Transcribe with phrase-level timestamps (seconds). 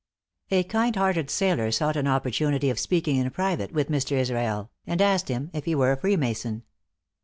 [0.49, 4.13] A kind hearted sailor sought an opportunity of speaking in private with Mr.
[4.13, 6.63] Israel, and asked him if he were a freemason.